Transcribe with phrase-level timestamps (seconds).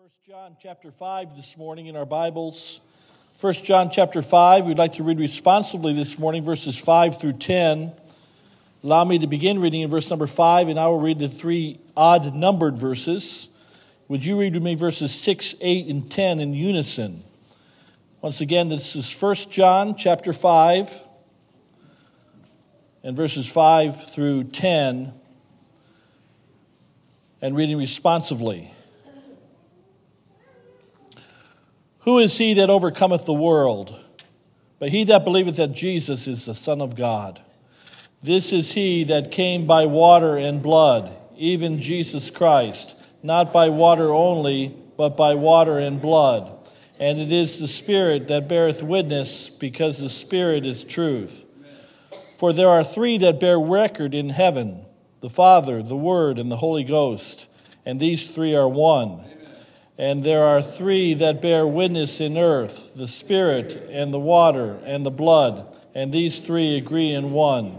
[0.00, 2.80] 1 John chapter 5 this morning in our Bibles.
[3.38, 7.92] 1 John chapter 5, we'd like to read responsibly this morning verses 5 through 10.
[8.82, 11.80] Allow me to begin reading in verse number 5, and I will read the three
[11.94, 13.50] odd numbered verses.
[14.08, 17.22] Would you read with me verses 6, 8, and 10 in unison?
[18.22, 20.98] Once again, this is 1 John chapter 5,
[23.02, 25.12] and verses 5 through 10,
[27.42, 28.72] and reading responsively.
[32.00, 33.98] Who is he that overcometh the world?
[34.78, 37.40] But he that believeth that Jesus is the Son of God.
[38.22, 44.12] This is he that came by water and blood, even Jesus Christ, not by water
[44.12, 46.68] only, but by water and blood.
[46.98, 51.44] And it is the Spirit that beareth witness, because the Spirit is truth.
[52.36, 54.86] For there are three that bear record in heaven
[55.20, 57.46] the Father, the Word, and the Holy Ghost,
[57.84, 59.29] and these three are one.
[60.00, 65.04] And there are three that bear witness in earth the Spirit, and the water, and
[65.04, 67.78] the blood, and these three agree in one.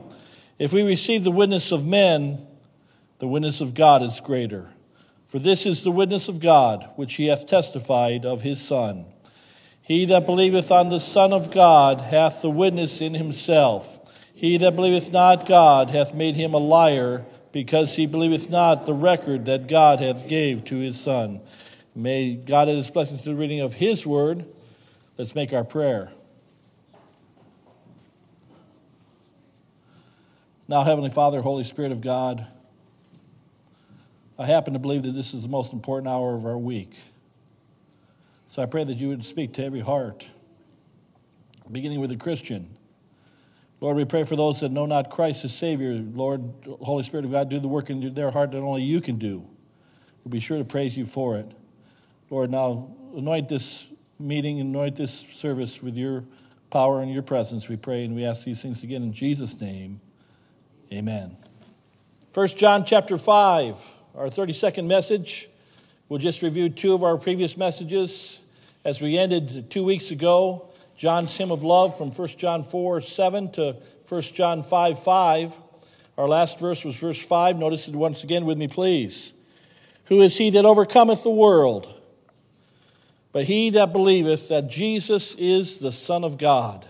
[0.60, 2.46] If we receive the witness of men,
[3.18, 4.70] the witness of God is greater.
[5.26, 9.06] For this is the witness of God, which he hath testified of his Son.
[9.82, 14.00] He that believeth on the Son of God hath the witness in himself.
[14.36, 18.94] He that believeth not God hath made him a liar, because he believeth not the
[18.94, 21.42] record that God hath gave to his Son.
[21.94, 24.46] May God add his blessings to the reading of his word.
[25.18, 26.12] Let's make our prayer.
[30.68, 32.48] Now, Heavenly Father, Holy Spirit of God,
[34.40, 36.96] I happen to believe that this is the most important hour of our week.
[38.48, 40.26] So I pray that you would speak to every heart,
[41.70, 42.78] beginning with the Christian.
[43.82, 45.94] Lord, we pray for those that know not Christ as Savior.
[45.94, 46.42] Lord,
[46.82, 49.46] Holy Spirit of God, do the work in their heart that only you can do.
[50.24, 51.52] We'll be sure to praise you for it.
[52.32, 56.24] Lord, now anoint this meeting, anoint this service with your
[56.70, 60.00] power and your presence, we pray, and we ask these things again in Jesus' name.
[60.94, 61.36] Amen.
[62.34, 65.50] 1 John chapter 5, our 32nd message.
[66.08, 68.40] We'll just review two of our previous messages.
[68.86, 73.52] As we ended two weeks ago, John's hymn of love from 1 John 4 7
[73.52, 73.76] to
[74.08, 75.60] 1 John 5 5.
[76.18, 77.58] Our last verse was verse 5.
[77.58, 79.34] Notice it once again with me, please.
[80.06, 81.98] Who is he that overcometh the world?
[83.32, 86.86] But he that believeth that Jesus is the Son of God.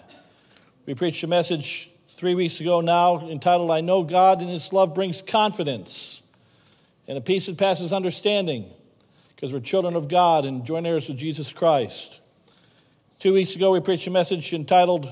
[0.85, 4.93] We preached a message three weeks ago now entitled, I Know God and His Love
[4.93, 6.21] Brings Confidence
[7.07, 8.65] and a peace that passes understanding
[9.35, 12.19] because we're children of God and joint heirs with Jesus Christ.
[13.19, 15.11] Two weeks ago, we preached a message entitled,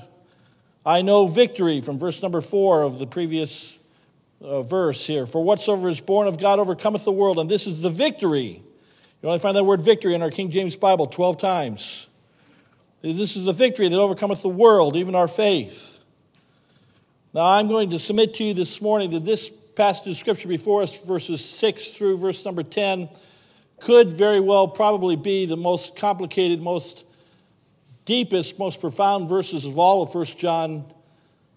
[0.84, 3.76] I Know Victory from verse number four of the previous
[4.40, 5.26] uh, verse here.
[5.26, 8.62] For whatsoever is born of God overcometh the world, and this is the victory
[9.22, 12.06] you only find that word victory in our King James Bible 12 times.
[13.02, 15.98] This is the victory that overcometh the world, even our faith.
[17.32, 20.82] Now, I'm going to submit to you this morning that this passage of Scripture before
[20.82, 23.08] us, verses 6 through verse number 10,
[23.78, 27.04] could very well probably be the most complicated, most
[28.04, 30.84] deepest, most profound verses of all of 1 John,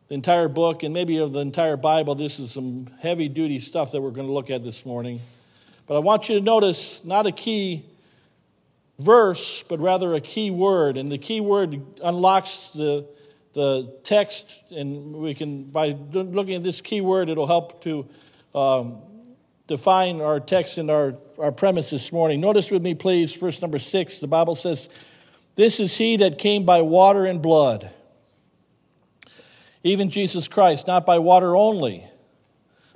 [0.09, 2.16] the entire book, and maybe of the entire Bible.
[2.16, 5.19] This is some heavy duty stuff that we're going to look at this morning.
[5.85, 7.85] But I want you to notice not a key
[8.99, 10.97] verse, but rather a key word.
[10.97, 13.07] And the key word unlocks the,
[13.53, 18.07] the text, and we can, by looking at this key word, it'll help to
[18.55, 19.01] um,
[19.67, 22.39] define our text and our, our premise this morning.
[22.39, 24.19] Notice with me, please, verse number six.
[24.19, 24.89] The Bible says,
[25.55, 27.89] This is he that came by water and blood,
[29.83, 32.05] even Jesus Christ, not by water only,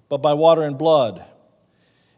[0.08, 1.26] but by water and blood.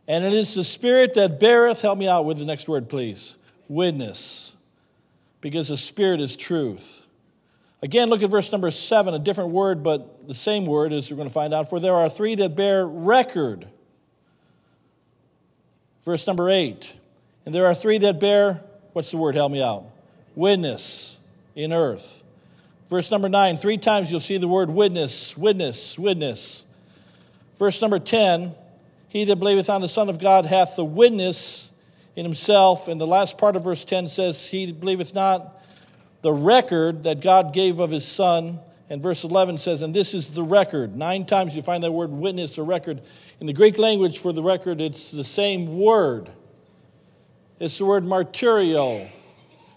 [0.10, 3.36] And it is the Spirit that beareth, help me out with the next word, please,
[3.68, 4.56] witness,
[5.40, 7.04] because the Spirit is truth.
[7.84, 11.18] Again, look at verse number seven, a different word, but the same word, as we're
[11.18, 11.70] going to find out.
[11.70, 13.68] For there are three that bear record.
[16.04, 16.92] Verse number eight.
[17.46, 19.36] And there are three that bear, what's the word?
[19.36, 19.86] Help me out.
[20.36, 21.20] Witness
[21.56, 22.24] in earth.
[22.90, 26.64] Verse number nine, three times you'll see the word witness, witness, witness.
[27.60, 28.56] Verse number 10,
[29.10, 31.72] he that believeth on the Son of God hath the witness
[32.16, 32.88] in himself.
[32.88, 35.62] And the last part of verse 10 says, He believeth not
[36.22, 38.60] the record that God gave of his Son.
[38.88, 40.96] And verse 11 says, And this is the record.
[40.96, 43.02] Nine times you find that word witness or record.
[43.40, 46.30] In the Greek language for the record, it's the same word.
[47.60, 49.10] It's the word martyrio.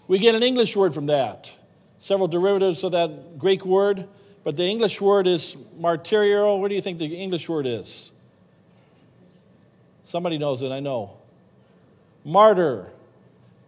[0.07, 1.51] We get an English word from that.
[1.97, 4.07] Several derivatives of that Greek word,
[4.43, 6.59] but the English word is martyrio.
[6.59, 8.12] What do you think the English word is?
[10.03, 11.17] Somebody knows it, I know.
[12.25, 12.91] Martyr.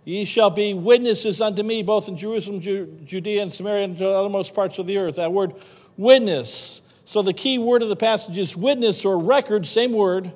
[0.03, 4.11] Ye shall be witnesses unto me, both in Jerusalem, Judea, and Samaria, and to the
[4.11, 5.15] uttermost parts of the earth.
[5.15, 5.55] That word,
[5.97, 6.81] witness.
[7.05, 10.31] So the key word of the passage is witness or record, same word.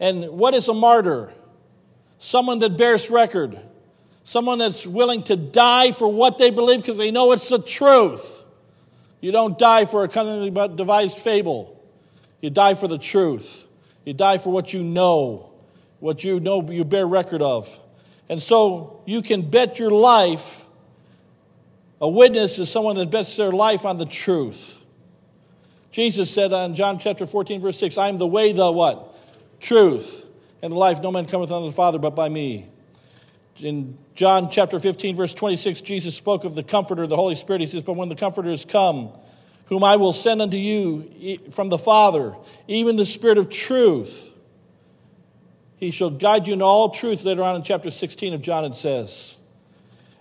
[0.00, 1.32] And what is a martyr?
[2.18, 3.60] Someone that bears record.
[4.24, 8.44] Someone that's willing to die for what they believe because they know it's the truth.
[9.20, 11.80] You don't die for a cunningly devised fable.
[12.40, 13.66] You die for the truth.
[14.10, 15.50] You die for what you know
[16.00, 17.78] what you know you bear record of.
[18.28, 20.66] And so you can bet your life.
[22.00, 24.78] A witness is someone that bets their life on the truth.
[25.92, 29.14] Jesus said in John chapter 14, verse 6, I am the way, the what?
[29.60, 30.26] Truth,
[30.60, 31.00] and the life.
[31.00, 32.68] No man cometh unto the Father but by me.
[33.58, 37.60] In John chapter 15, verse 26, Jesus spoke of the Comforter, the Holy Spirit.
[37.60, 39.12] He says, But when the Comforter is come,
[39.70, 42.34] whom I will send unto you from the Father,
[42.68, 44.32] even the Spirit of truth,
[45.76, 48.74] he shall guide you in all truth, later on in chapter 16 of John, it
[48.74, 49.36] says.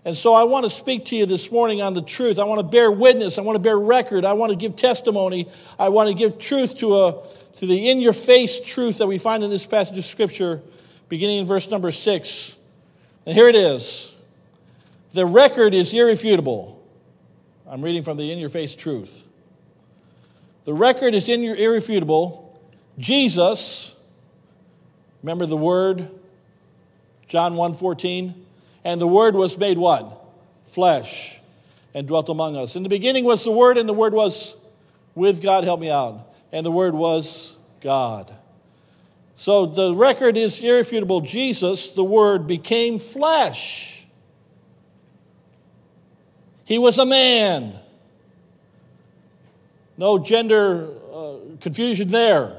[0.05, 2.39] And so I want to speak to you this morning on the truth.
[2.39, 3.37] I want to bear witness.
[3.37, 4.23] I want to bear record.
[4.23, 5.47] I want to give testimony.
[5.77, 9.17] I want to give truth to, a, to the in your face truth that we
[9.17, 10.61] find in this passage of Scripture,
[11.09, 12.55] beginning in verse number six.
[13.25, 14.13] And here it is
[15.11, 16.81] The record is irrefutable.
[17.67, 19.25] I'm reading from the in your face truth.
[20.65, 22.59] The record is in your irrefutable.
[22.97, 23.95] Jesus,
[25.21, 26.09] Remember the word?
[27.27, 28.33] John 1:14.
[28.83, 30.25] And the word was made what?
[30.65, 31.39] Flesh
[31.93, 32.75] and dwelt among us.
[32.75, 34.55] In the beginning was the word, and the word was
[35.15, 36.27] with God, help me out.
[36.51, 38.33] And the word was God.
[39.35, 41.21] So the record is irrefutable.
[41.21, 44.07] Jesus, the word, became flesh.
[46.65, 47.77] He was a man.
[49.99, 52.55] No gender uh, confusion there.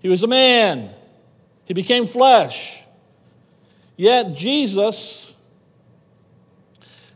[0.00, 0.88] He was a man.
[1.66, 2.82] He became flesh.
[3.98, 5.30] Yet Jesus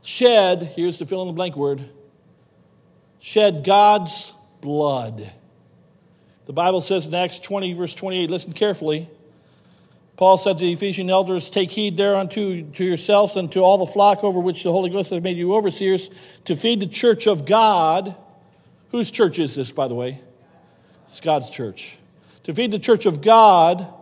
[0.03, 1.83] shed, here's the fill in the blank word,
[3.21, 5.33] shed God's blood.
[6.45, 9.09] The Bible says in Acts 20, verse 28, listen carefully.
[10.19, 13.87] Paul said to the Ephesian elders, Take heed thereunto to yourselves and to all the
[13.87, 16.11] flock over which the Holy Ghost has made you overseers
[16.45, 18.15] to feed the church of God.
[18.93, 20.21] Whose church is this, by the way?
[21.07, 21.99] It's God's church.
[22.45, 23.93] To feed the church of God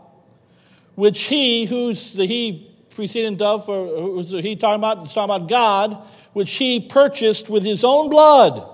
[1.01, 4.99] which he, who's the he preceding dove, or who's the he talking about?
[4.99, 5.97] It's talking about God,
[6.35, 8.69] which he purchased with his own blood.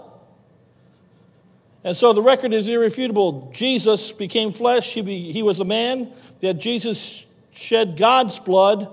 [1.85, 3.53] And so the record is irrefutable.
[3.55, 8.89] Jesus became flesh, he, be, he was a man, yet Jesus shed God's blood,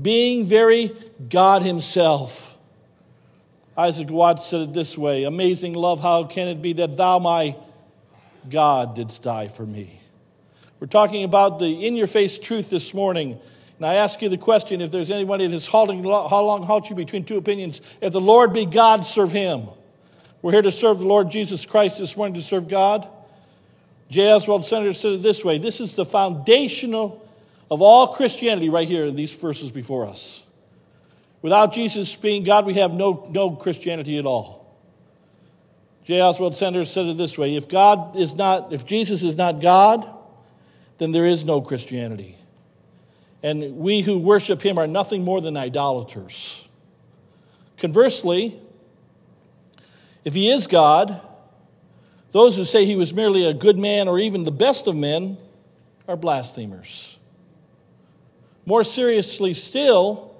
[0.00, 0.92] being very
[1.28, 2.55] God himself.
[3.76, 7.56] Isaac Watts said it this way Amazing love, how can it be that thou, my
[8.48, 10.00] God, didst die for me?
[10.80, 13.38] We're talking about the in your face truth this morning.
[13.78, 16.96] And I ask you the question if there's anybody that's halting, how long halt you
[16.96, 17.82] between two opinions?
[18.00, 19.68] If the Lord be God, serve him.
[20.40, 23.06] We're here to serve the Lord Jesus Christ this morning to serve God.
[24.08, 24.30] J.
[24.30, 27.26] Oswald Sanders said it this way this is the foundational
[27.70, 30.45] of all Christianity right here in these verses before us.
[31.42, 34.66] Without Jesus being God, we have no, no Christianity at all.
[36.04, 36.20] J.
[36.20, 40.08] Oswald Sanders said it this way if God is not, if Jesus is not God,
[40.98, 42.36] then there is no Christianity.
[43.42, 46.66] And we who worship him are nothing more than idolaters.
[47.76, 48.58] Conversely,
[50.24, 51.20] if he is God,
[52.30, 55.38] those who say he was merely a good man or even the best of men
[56.08, 57.16] are blasphemers.
[58.64, 60.35] More seriously still,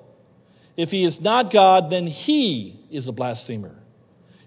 [0.76, 3.75] if he is not God, then he is a blasphemer.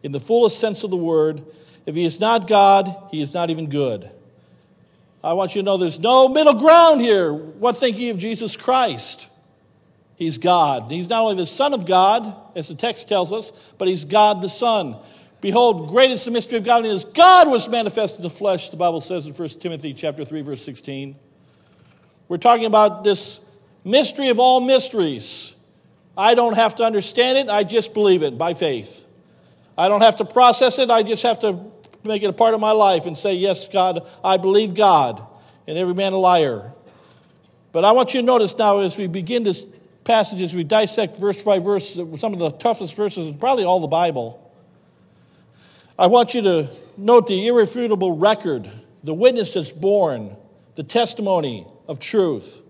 [0.04, 1.44] In the fullest sense of the word,
[1.86, 4.10] if he is not God, he is not even good.
[5.24, 7.34] I want you to know there's no middle ground here.
[7.34, 9.28] What think ye of Jesus Christ?
[10.16, 10.92] He's God.
[10.92, 14.42] He's not only the Son of God, as the text tells us, but He's God
[14.42, 14.98] the Son.
[15.42, 17.06] Behold, great is the mystery of godliness.
[17.06, 20.62] God was manifest in the flesh, the Bible says in 1 Timothy chapter 3, verse
[20.62, 21.16] 16.
[22.28, 23.40] We're talking about this
[23.84, 25.56] mystery of all mysteries.
[26.20, 29.06] I don't have to understand it, I just believe it by faith.
[29.78, 31.72] I don't have to process it, I just have to
[32.04, 35.26] make it a part of my life and say, Yes, God, I believe God,
[35.66, 36.74] and every man a liar.
[37.72, 39.66] But I want you to notice now as we begin this
[40.04, 43.80] passage, as we dissect verse by verse, some of the toughest verses in probably all
[43.80, 44.54] the Bible,
[45.98, 48.70] I want you to note the irrefutable record,
[49.06, 50.36] the witness that's borne,
[50.76, 52.62] the testimony of truth.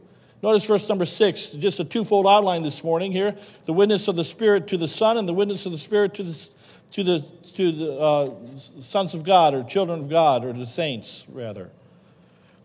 [0.41, 4.23] Notice verse number six, just a twofold outline this morning here the witness of the
[4.23, 6.49] Spirit to the Son and the witness of the Spirit to the,
[6.91, 7.19] to the,
[7.55, 11.69] to the uh, sons of God or children of God or the saints, rather.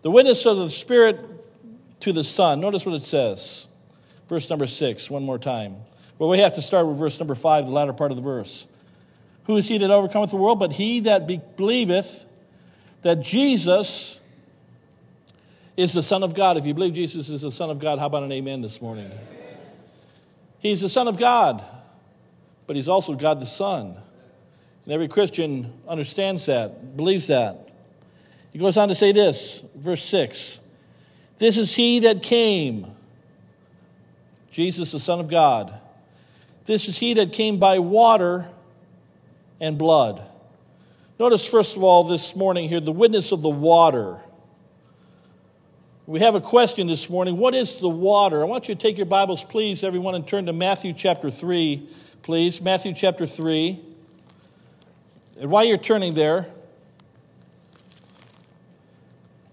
[0.03, 1.19] The witness of the Spirit
[2.01, 2.61] to the Son.
[2.61, 3.67] Notice what it says.
[4.29, 5.77] Verse number six, one more time.
[6.19, 8.67] Well, we have to start with verse number five, the latter part of the verse.
[9.47, 10.59] Who is he that overcometh the world?
[10.59, 12.25] But he that be- believeth
[13.03, 14.19] that Jesus
[15.77, 16.57] is the Son of God.
[16.57, 19.11] If you believe Jesus is the Son of God, how about an amen this morning?
[20.61, 21.63] He's the Son of God,
[22.67, 23.97] but he's also God the Son.
[24.85, 27.69] And every Christian understands that, believes that.
[28.53, 30.61] He goes on to say this, verse 6
[31.39, 32.87] This is he that came,
[34.53, 35.81] Jesus, the Son of God.
[36.65, 38.49] This is he that came by water
[39.61, 40.23] and blood.
[41.19, 44.21] Notice, first of all, this morning here, the witness of the water.
[46.07, 47.39] We have a question this morning.
[47.39, 48.43] What is the water?
[48.43, 51.89] I want you to take your Bibles, please, everyone, and turn to Matthew chapter 3,
[52.23, 52.61] please.
[52.61, 53.81] Matthew chapter 3.
[55.41, 56.51] And while you're turning there,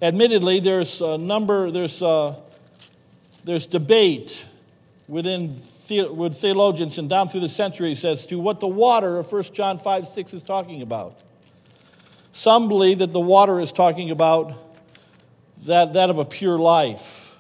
[0.01, 2.43] admittedly, there's a number, there's, a,
[3.45, 4.45] there's debate
[5.07, 5.55] within
[5.89, 9.79] with theologians and down through the centuries as to what the water of 1 John
[9.79, 11.23] 5 6 is talking about.
[12.33, 14.70] Some believe that the water is talking about
[15.65, 17.37] that, that of a pure life.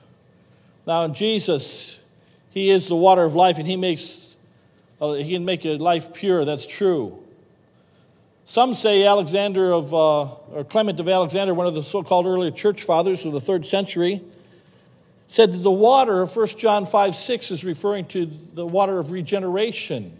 [0.85, 1.99] Now, in Jesus,
[2.49, 4.35] He is the water of life, and He makes
[4.99, 6.45] uh, He can make a life pure.
[6.45, 7.21] That's true.
[8.45, 10.23] Some say Alexander of uh,
[10.53, 14.21] or Clement of Alexander, one of the so-called early church fathers of the third century,
[15.27, 19.11] said that the water of 1 John 5 6 is referring to the water of
[19.11, 20.17] regeneration.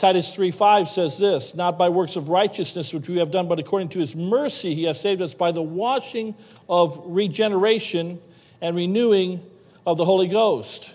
[0.00, 3.58] Titus 3 5 says this Not by works of righteousness which we have done, but
[3.58, 6.34] according to his mercy he has saved us by the washing
[6.70, 8.18] of regeneration
[8.62, 9.44] and renewing
[9.86, 10.90] of the Holy Ghost.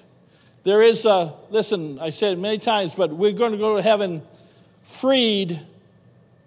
[0.63, 3.81] There is a, listen, I said it many times, but we're going to go to
[3.83, 4.23] heaven
[4.81, 5.59] freed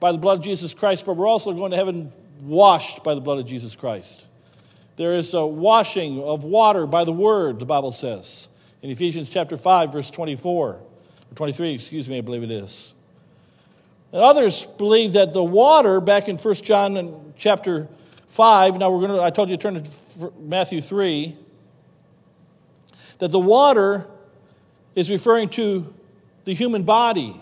[0.01, 2.13] by the blood of Jesus Christ, but we're also going to heaven
[2.43, 4.25] washed by the blood of Jesus Christ.
[4.97, 8.49] There is a washing of water by the word, the Bible says,
[8.83, 10.88] in Ephesians chapter 5, verse 24.
[11.35, 12.95] 23, excuse me, I believe it is.
[14.13, 17.89] And others believe that the water, back in 1 John chapter
[18.29, 21.37] 5, now we're going to, I told you to turn to Matthew 3,
[23.19, 24.07] that the water
[24.95, 25.93] is referring to
[26.45, 27.39] the human body.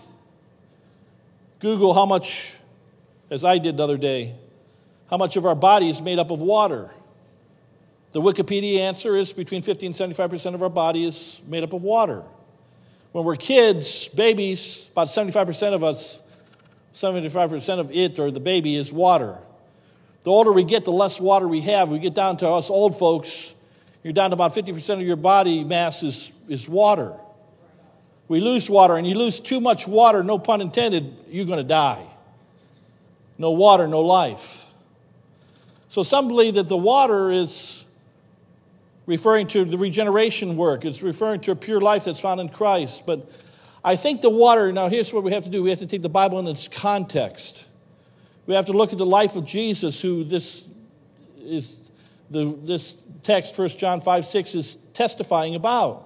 [1.61, 2.55] Google how much,
[3.31, 4.35] as I did the other day,
[5.09, 6.91] how much of our body is made up of water.
[8.13, 11.83] The Wikipedia answer is between 50 and 75% of our body is made up of
[11.83, 12.23] water.
[13.17, 16.19] When we're kids, babies, about 75% of us,
[16.93, 19.39] 75% of it or the baby is water.
[20.25, 21.89] The older we get, the less water we have.
[21.89, 23.55] We get down to us old folks,
[24.05, 27.15] you're down to about 50% of your body mass is, is water.
[28.29, 31.65] We lose water, and you lose too much water, no pun intended, you're going to
[31.65, 32.05] die.
[33.39, 34.67] No water, no life.
[35.89, 37.86] So some believe that the water is
[39.07, 40.85] referring to the regeneration work.
[40.85, 43.07] It's referring to a pure life that's found in Christ.
[43.07, 43.31] But
[43.85, 46.03] I think the water, now here's what we have to do we have to take
[46.03, 47.65] the Bible in its context.
[48.47, 50.65] We have to look at the life of Jesus, who this
[51.39, 51.89] is
[52.31, 56.03] the, this text, 1 John 5 6, is testifying about.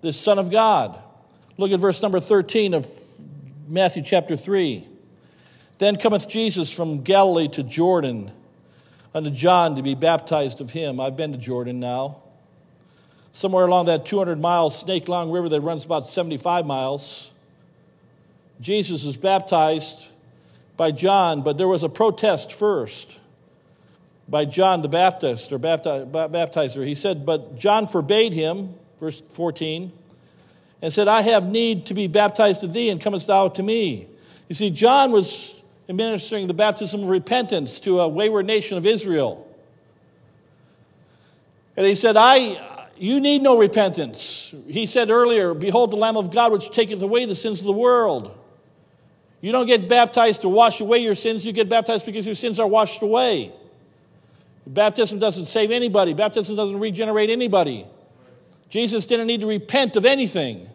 [0.00, 1.00] This Son of God.
[1.56, 2.88] Look at verse number 13 of
[3.66, 4.86] Matthew chapter 3.
[5.78, 8.32] Then cometh Jesus from Galilee to Jordan
[9.14, 11.00] unto John to be baptized of him.
[11.00, 12.18] I've been to Jordan now.
[13.32, 17.32] Somewhere along that 200 mile snake long river that runs about 75 miles,
[18.60, 20.06] Jesus was baptized
[20.76, 23.18] by John, but there was a protest first
[24.28, 26.86] by John the Baptist or baptizer.
[26.86, 29.92] He said, But John forbade him, verse 14,
[30.82, 34.08] and said, I have need to be baptized of thee, and comest thou to me.
[34.48, 35.57] You see, John was
[35.88, 39.46] administering the baptism of repentance to a wayward nation of Israel.
[41.76, 44.54] And he said, I, you need no repentance.
[44.66, 47.72] He said earlier, Behold the Lamb of God which taketh away the sins of the
[47.72, 48.36] world.
[49.40, 52.58] You don't get baptized to wash away your sins, you get baptized because your sins
[52.58, 53.52] are washed away.
[54.66, 57.86] Baptism doesn't save anybody, baptism doesn't regenerate anybody.
[58.68, 60.68] Jesus didn't need to repent of anything.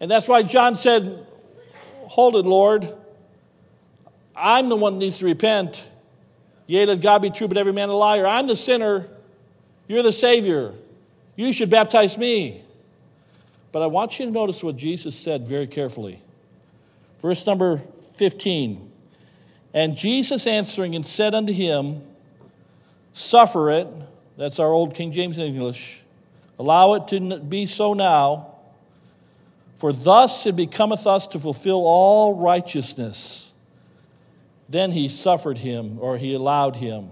[0.00, 1.26] And that's why John said,
[2.08, 2.92] Hold it, Lord.
[4.34, 5.88] I'm the one that needs to repent.
[6.66, 8.26] Yea, let God be true, but every man a liar.
[8.26, 9.08] I'm the sinner.
[9.88, 10.72] You're the Savior.
[11.36, 12.62] You should baptize me.
[13.72, 16.20] But I want you to notice what Jesus said very carefully.
[17.20, 17.82] Verse number
[18.16, 18.90] 15.
[19.74, 22.02] And Jesus answering and said unto him,
[23.14, 23.88] Suffer it,
[24.36, 26.00] that's our old King James English,
[26.58, 28.54] allow it to be so now,
[29.76, 33.51] for thus it becometh us to fulfill all righteousness.
[34.68, 37.10] Then he suffered him, or he allowed him.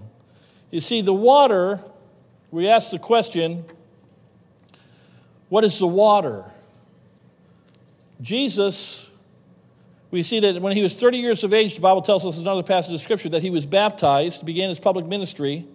[0.71, 1.81] You see, the water,
[2.49, 3.65] we ask the question
[5.49, 6.45] What is the water?
[8.21, 9.07] Jesus,
[10.11, 12.43] we see that when he was 30 years of age, the Bible tells us in
[12.43, 15.65] another passage of Scripture that he was baptized, began his public ministry.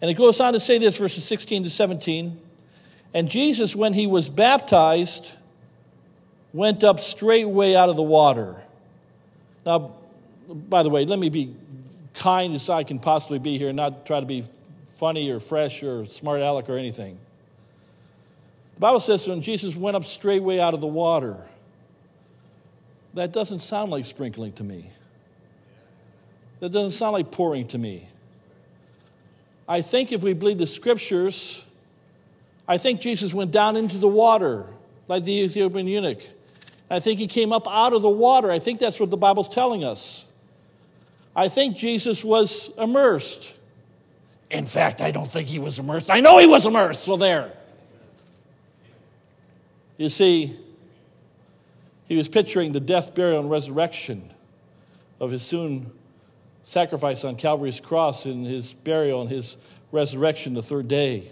[0.00, 2.40] And it goes on to say this, verses 16 to 17.
[3.12, 5.30] And Jesus, when he was baptized,
[6.52, 8.56] went up straightway out of the water.
[9.64, 9.92] Now,
[10.48, 11.54] by the way, let me be
[12.14, 14.44] kind as I can possibly be here and not try to be
[14.96, 17.18] funny or fresh or smart aleck or anything.
[18.74, 21.36] The Bible says when Jesus went up straightway out of the water,
[23.14, 24.90] that doesn't sound like sprinkling to me.
[26.60, 28.08] That doesn't sound like pouring to me.
[29.68, 31.64] I think if we believe the scriptures,
[32.66, 34.66] I think Jesus went down into the water
[35.08, 36.22] like the Ethiopian eunuch.
[36.90, 38.50] I think he came up out of the water.
[38.50, 40.24] I think that's what the Bible's telling us.
[41.36, 43.52] I think Jesus was immersed.
[44.50, 46.10] In fact, I don't think he was immersed.
[46.10, 47.52] I know he was immersed, so there.
[49.96, 50.56] You see,
[52.06, 54.30] he was picturing the death, burial, and resurrection
[55.20, 55.90] of his soon
[56.64, 59.56] sacrifice on Calvary's cross and his burial and his
[59.92, 61.30] resurrection the third day.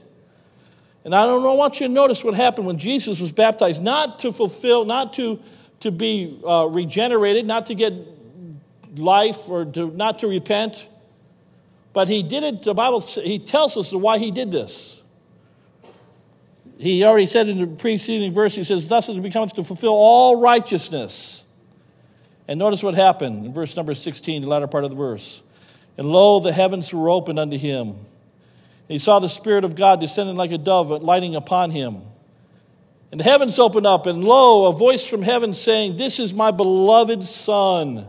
[1.04, 3.82] And I don't know, I want you to notice what happened when Jesus was baptized,
[3.82, 5.40] not to fulfill, not to,
[5.80, 7.92] to be uh, regenerated, not to get
[8.97, 10.89] life or to, not to repent,
[11.93, 15.01] but he did it, the Bible, he tells us why he did this.
[16.79, 20.41] He already said in the preceding verse, he says, Thus it becomes to fulfill all
[20.41, 21.45] righteousness.
[22.49, 25.43] And notice what happened in verse number 16, the latter part of the verse.
[25.97, 27.97] And lo, the heavens were opened unto him.
[28.89, 32.03] He saw the Spirit of God descending like a dove, lighting upon him.
[33.11, 36.51] And the heavens opened up, and lo, a voice from heaven saying, This is my
[36.51, 38.07] beloved Son,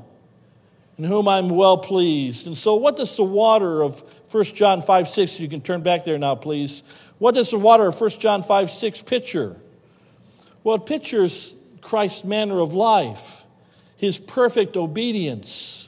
[0.97, 2.47] in whom I'm well pleased.
[2.47, 6.05] And so, what does the water of 1 John 5 6, you can turn back
[6.05, 6.83] there now, please.
[7.19, 9.55] What does the water of 1 John 5 6 picture?
[10.63, 13.43] Well, it pictures Christ's manner of life,
[13.97, 15.87] his perfect obedience.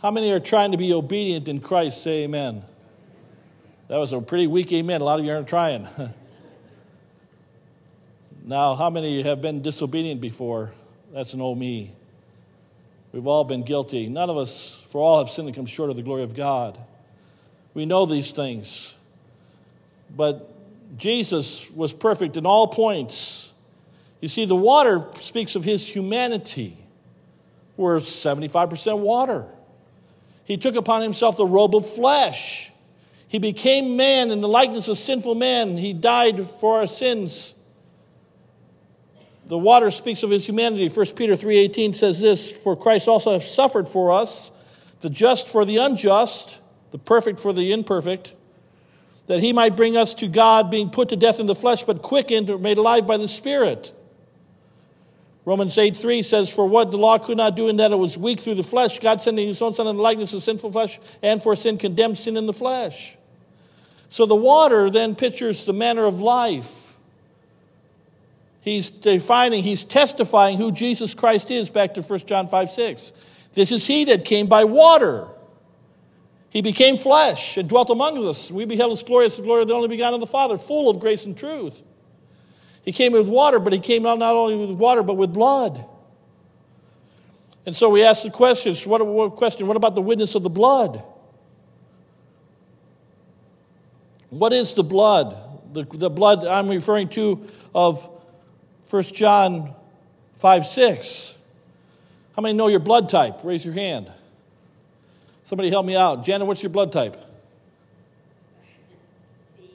[0.00, 2.02] How many are trying to be obedient in Christ?
[2.02, 2.64] Say amen.
[3.86, 5.00] That was a pretty weak amen.
[5.00, 5.86] A lot of you aren't trying.
[8.44, 10.72] now, how many have been disobedient before?
[11.12, 11.92] That's an old me.
[13.12, 14.08] We've all been guilty.
[14.08, 16.78] None of us, for all have sinned and come short of the glory of God.
[17.74, 18.94] We know these things.
[20.14, 20.50] But
[20.96, 23.50] Jesus was perfect in all points.
[24.20, 26.78] You see, the water speaks of his humanity.
[27.76, 29.46] We're 75% water.
[30.44, 32.70] He took upon himself the robe of flesh.
[33.28, 35.76] He became man in the likeness of sinful man.
[35.76, 37.54] He died for our sins.
[39.52, 40.88] The water speaks of his humanity.
[40.88, 44.50] 1 Peter 3:18 says this, "For Christ also has suffered for us,
[45.00, 46.56] the just for the unjust,
[46.90, 48.32] the perfect for the imperfect,
[49.26, 52.00] that he might bring us to God, being put to death in the flesh, but
[52.00, 53.92] quickened or made alive by the Spirit."
[55.44, 58.16] Romans 8 3 says, For what the law could not do in that it was
[58.16, 60.98] weak through the flesh, God sending his own Son in the likeness of sinful flesh,
[61.22, 63.18] and for sin condemned sin in the flesh.
[64.08, 66.81] So the water then pictures the manner of life.
[68.62, 73.12] He's defining, he's testifying who Jesus Christ is back to 1 John 5 6.
[73.52, 75.28] This is he that came by water.
[76.48, 78.52] He became flesh and dwelt among us.
[78.52, 80.88] We beheld his glory as the glory of the only begotten of the Father, full
[80.88, 81.82] of grace and truth.
[82.84, 85.84] He came with water, but he came not only with water, but with blood.
[87.66, 89.66] And so we ask the questions what, what question?
[89.66, 91.02] What about the witness of the blood?
[94.30, 95.36] What is the blood?
[95.72, 98.08] The, the blood I'm referring to of
[98.92, 99.74] 1 John
[100.34, 101.34] 5 6.
[102.36, 103.38] How many know your blood type?
[103.42, 104.12] Raise your hand.
[105.44, 106.24] Somebody help me out.
[106.26, 107.16] Jenna, what's your blood type?
[109.58, 109.70] B.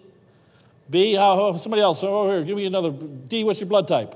[0.88, 1.14] B?
[1.16, 2.04] How, somebody else.
[2.04, 2.92] Over here, give me another.
[2.92, 4.14] D, what's your blood type?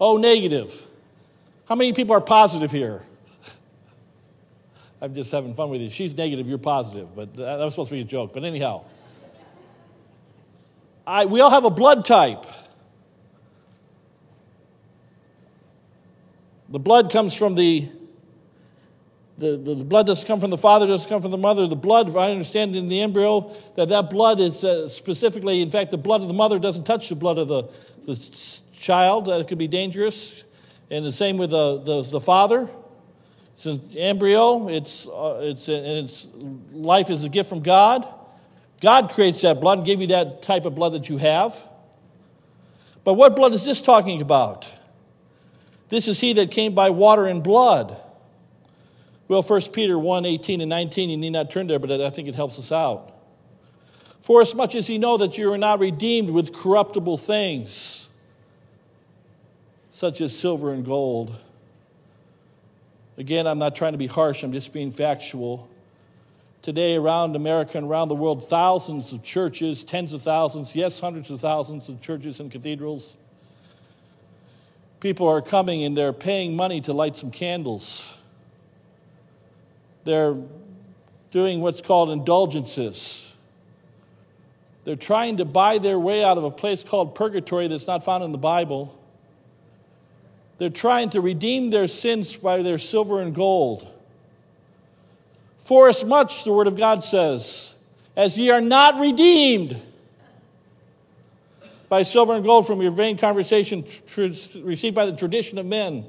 [0.00, 0.86] O negative.
[1.66, 3.02] How many people are positive here?
[5.02, 5.90] I'm just having fun with you.
[5.90, 8.34] She's negative, you're positive, but that was supposed to be a joke.
[8.34, 8.84] But anyhow.
[11.04, 12.46] I, we all have a blood type.
[16.70, 17.88] The blood comes from the,
[19.38, 21.66] the, the, the, blood doesn't come from the father, doesn't come from the mother.
[21.66, 25.90] The blood, I understand in the embryo that that blood is uh, specifically, in fact,
[25.90, 27.64] the blood of the mother doesn't touch the blood of the,
[28.06, 29.26] the child.
[29.26, 30.44] That could be dangerous.
[30.90, 32.68] And the same with the, the, the father.
[33.54, 36.28] It's an embryo, it's, uh, it's, and its
[36.72, 38.06] life is a gift from God.
[38.80, 41.62] God creates that blood and gave you that type of blood that you have.
[43.04, 44.66] But what blood is this talking about?
[45.90, 47.96] This is he that came by water and blood.
[49.28, 52.28] Well, 1 Peter 1 18 and 19, you need not turn there, but I think
[52.28, 53.12] it helps us out.
[54.20, 58.08] For as much as ye know that you are not redeemed with corruptible things,
[59.90, 61.36] such as silver and gold.
[63.18, 65.68] Again, I'm not trying to be harsh, I'm just being factual.
[66.62, 71.30] Today, around America and around the world, thousands of churches, tens of thousands, yes, hundreds
[71.30, 73.16] of thousands of churches and cathedrals.
[75.00, 78.16] People are coming and they're paying money to light some candles.
[80.04, 80.36] They're
[81.30, 83.32] doing what's called indulgences.
[84.84, 88.24] They're trying to buy their way out of a place called purgatory that's not found
[88.24, 88.98] in the Bible.
[90.58, 93.88] They're trying to redeem their sins by their silver and gold.
[95.58, 97.74] For as much, the Word of God says,
[98.16, 99.80] as ye are not redeemed
[101.90, 104.22] by silver and gold from your vain conversation tr-
[104.62, 106.06] received by the tradition of men,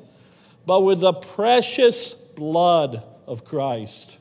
[0.65, 4.17] but with the precious blood of Christ.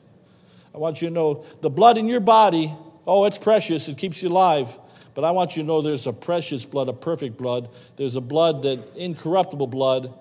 [0.75, 2.75] I want you to know the blood in your body
[3.07, 4.77] Oh, it's precious, it keeps you alive.
[5.13, 7.69] But I want you to know there's a precious blood, a perfect blood.
[7.97, 10.13] There's a blood that incorruptible blood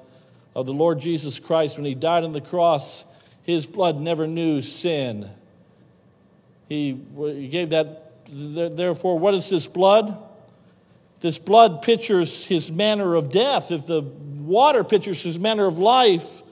[0.57, 1.77] of the Lord Jesus Christ.
[1.77, 3.05] When he died on the cross,
[3.43, 5.31] his blood never knew sin.
[6.69, 10.19] He, he gave that, therefore, what is this blood?
[11.21, 13.71] This blood pictures his manner of death.
[13.71, 16.43] If the water pictures his manner of life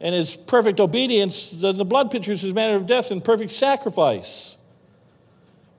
[0.00, 4.56] and his perfect obedience, then the blood pictures his manner of death and perfect sacrifice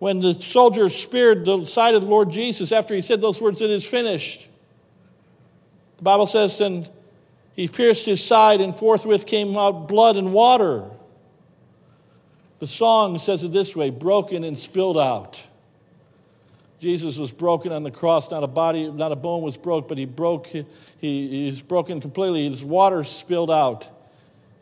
[0.04, 3.62] when the soldier speared the side of the Lord Jesus after he said those words,
[3.62, 4.50] It is finished.
[5.96, 6.90] The Bible says, and
[7.56, 10.84] he pierced his side, and forthwith came out blood and water.
[12.60, 15.42] The song says it this way broken and spilled out.
[16.84, 18.30] Jesus was broken on the cross.
[18.30, 20.48] Not a body, not a bone was broke, but he broke.
[20.48, 20.66] He,
[21.00, 22.50] he's broken completely.
[22.50, 23.88] His water spilled out.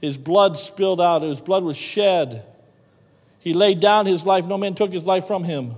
[0.02, 1.24] His blood spilled out.
[1.24, 2.46] His blood was shed.
[3.40, 5.70] He laid down his life, no man took his life from him.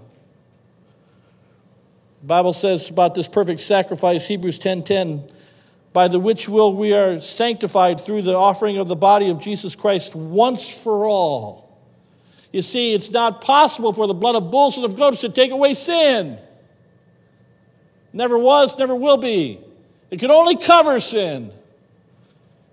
[2.19, 5.29] The Bible says about this perfect sacrifice, Hebrews 10:10, 10, 10,
[5.93, 9.77] by the which will we are sanctified through the offering of the body of Jesus
[9.77, 11.62] Christ once for all.
[12.53, 15.51] You see, it's not possible for the blood of bulls and of goats to take
[15.51, 16.37] away sin.
[18.13, 19.59] Never was, never will be.
[20.11, 21.51] It can only cover sin.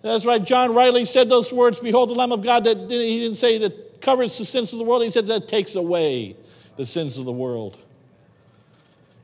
[0.03, 0.45] That's right.
[0.45, 2.64] John rightly said those words, Behold the Lamb of God.
[2.64, 5.03] That he didn't say that covers the sins of the world.
[5.03, 6.37] He says that takes away
[6.77, 7.79] the sins of the world.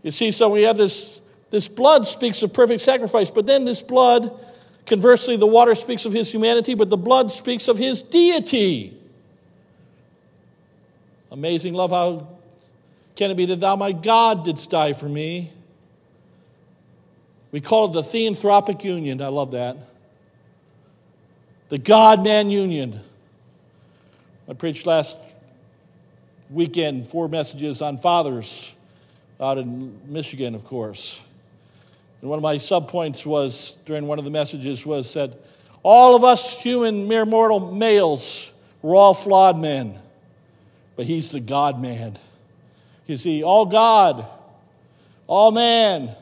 [0.03, 3.83] You see, so we have this, this blood speaks of perfect sacrifice, but then this
[3.83, 4.33] blood,
[4.87, 8.97] conversely, the water speaks of his humanity, but the blood speaks of his deity.
[11.37, 12.29] Amazing love, how
[13.15, 15.53] can it be that thou, my God, didst die for me?
[17.53, 19.21] We call it the theanthropic union.
[19.21, 19.77] I love that.
[21.69, 23.01] The God man union.
[24.49, 25.19] I preached last
[26.49, 28.73] weekend four messages on fathers
[29.39, 31.21] out in Michigan, of course.
[32.23, 35.39] And one of my subpoints was during one of the messages was that
[35.83, 39.99] all of us human, mere mortal males, we're all flawed men,
[40.97, 42.19] but he's the God man.
[43.07, 44.27] You see, all God,
[45.27, 46.15] all man.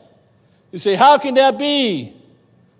[0.71, 2.13] You say, how can that be?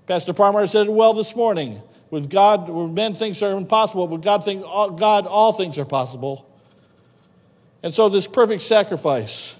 [0.05, 1.81] Pastor Palmer said it well this morning.
[2.11, 6.45] With God, where men things are impossible, with God, think, God, all things are possible.
[7.81, 9.55] And so, this perfect sacrifice,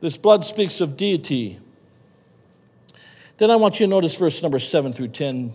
[0.00, 1.58] this blood speaks of deity.
[3.38, 5.52] Then I want you to notice verse number 7 through 10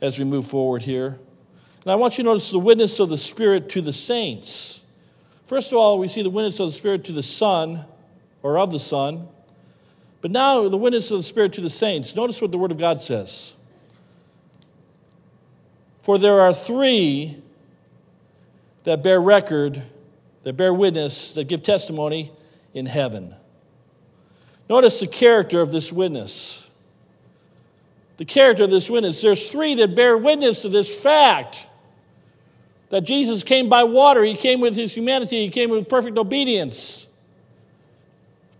[0.00, 1.18] as we move forward here.
[1.84, 4.80] And I want you to notice the witness of the Spirit to the saints.
[5.48, 7.86] First of all, we see the witness of the Spirit to the Son,
[8.42, 9.28] or of the Son.
[10.20, 12.14] But now, the witness of the Spirit to the saints.
[12.14, 13.54] Notice what the Word of God says.
[16.02, 17.42] For there are three
[18.84, 19.80] that bear record,
[20.42, 22.30] that bear witness, that give testimony
[22.74, 23.34] in heaven.
[24.68, 26.66] Notice the character of this witness.
[28.18, 29.22] The character of this witness.
[29.22, 31.67] There's three that bear witness to this fact
[32.90, 37.06] that Jesus came by water, he came with his humanity, he came with perfect obedience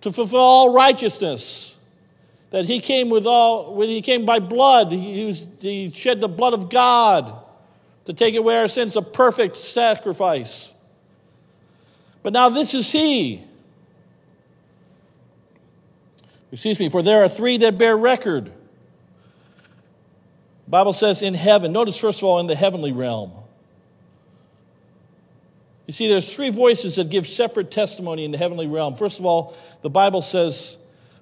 [0.03, 1.77] to fulfill all righteousness.
[2.51, 6.71] That he came with all, he came by blood, he, he shed the blood of
[6.71, 7.45] God
[8.07, 10.73] to take away our sins, a perfect sacrifice.
[12.23, 13.45] But now this is he.
[16.51, 18.51] Excuse me, for there are three that bear record.
[20.67, 21.73] Bible says in heaven.
[21.73, 23.33] Notice, first of all, in the heavenly realm.
[25.89, 28.95] You see, there's three voices that give separate testimony in the heavenly realm.
[28.95, 30.77] First of all, the Bible says,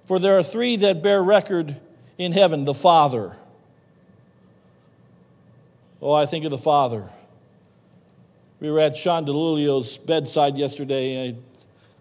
[0.04, 1.80] For there are three that bear record
[2.18, 3.36] in heaven the Father.
[6.02, 7.08] Oh, I think of the Father.
[8.60, 11.28] We were at Sean DeLulio's bedside yesterday.
[11.28, 11.36] I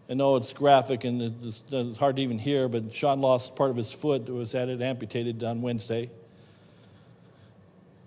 [0.10, 3.72] I know it's graphic and it's, it's hard to even hear, but Sean lost part
[3.72, 6.12] of his foot, It was had it amputated on Wednesday.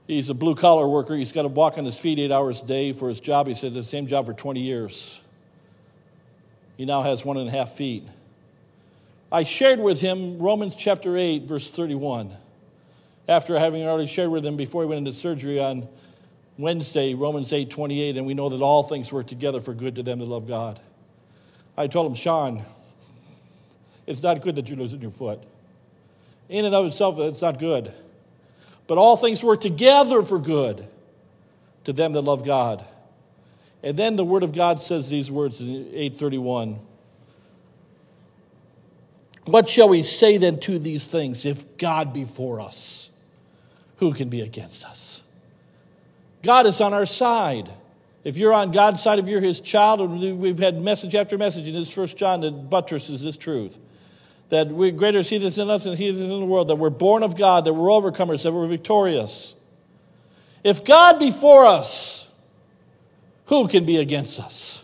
[0.08, 1.14] He's a blue collar worker.
[1.14, 3.46] He's got to walk on his feet eight hours a day for his job.
[3.46, 5.20] He said the same job for 20 years.
[6.78, 8.04] He now has one and a half feet.
[9.30, 12.34] I shared with him Romans chapter 8, verse 31.
[13.28, 15.86] After having already shared with him before he went into surgery on
[16.56, 20.02] Wednesday, Romans 8, 28, and we know that all things work together for good to
[20.02, 20.80] them that love God.
[21.76, 22.64] I told him, Sean,
[24.06, 25.42] it's not good that you're losing your foot.
[26.48, 27.92] In and of itself, it's not good.
[28.88, 30.88] But all things work together for good
[31.84, 32.84] to them that love God.
[33.84, 36.80] And then the Word of God says these words in 831.
[39.44, 41.44] What shall we say then to these things?
[41.44, 43.10] If God be for us,
[43.98, 45.22] who can be against us?
[46.42, 47.70] God is on our side.
[48.24, 51.68] If you're on God's side, if you're his child, and we've had message after message
[51.68, 53.78] in this first John that buttresses this truth
[54.48, 56.76] that we greater is he that's in us than he that's in the world, that
[56.76, 59.54] we're born of God, that we're overcomers, that we're victorious.
[60.64, 62.28] If God be for us,
[63.46, 64.82] who can be against us?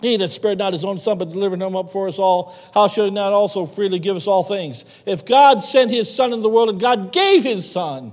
[0.00, 2.88] He that spared not his own son, but delivered him up for us all, how
[2.88, 4.84] shall he not also freely give us all things?
[5.04, 8.12] If God sent his son into the world and God gave his son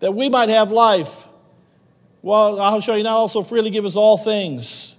[0.00, 1.26] that we might have life,
[2.22, 4.95] well, how shall he not also freely give us all things?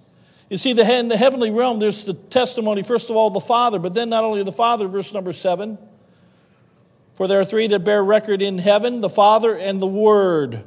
[0.50, 3.80] You see, the, in the heavenly realm, there's the testimony, first of all, the Father,
[3.80, 5.78] but then not only the Father, verse number seven.
[7.16, 10.64] For there are three that bear record in heaven the Father and the Word.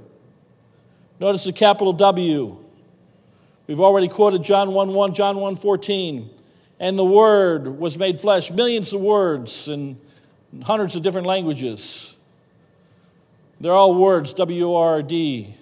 [1.18, 2.58] Notice the capital W.
[3.66, 6.30] We've already quoted John 1 1, John 1 14.
[6.80, 9.98] And the Word was made flesh, millions of words in
[10.62, 12.16] hundreds of different languages.
[13.60, 15.54] They're all words, W R D.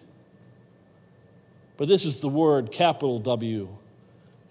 [1.76, 3.68] But this is the word, capital W.